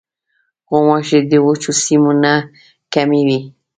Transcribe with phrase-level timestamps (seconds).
[0.69, 2.33] غوماشې د وچو سیمو نه
[2.93, 3.39] کمې وي.